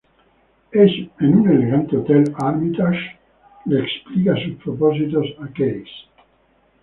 [0.71, 3.19] En un elegante hotel Armitage
[3.67, 5.85] le explica sus propósitos a Case.